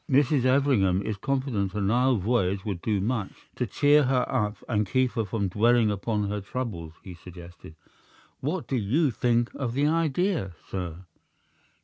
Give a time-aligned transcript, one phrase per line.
[0.09, 0.45] "Mrs.
[0.45, 5.11] Everingham is confident a Nile voyage would do much to cheer her up and keep
[5.11, 7.75] her from dwelling upon her troubles," he suggested.
[8.39, 11.05] "What do you think of the idea, sir?"